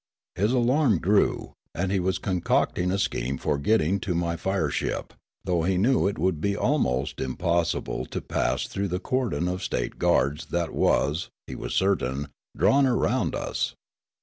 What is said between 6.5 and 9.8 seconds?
almost impossible to pass through the cordon of